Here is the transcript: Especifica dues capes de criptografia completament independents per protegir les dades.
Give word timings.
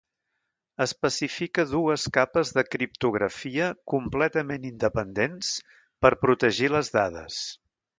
Especifica 0.85 1.65
dues 1.73 2.07
capes 2.17 2.55
de 2.57 2.65
criptografia 2.77 3.69
completament 3.95 4.69
independents 4.75 5.55
per 6.07 6.15
protegir 6.27 6.77
les 6.79 6.97
dades. 7.01 7.43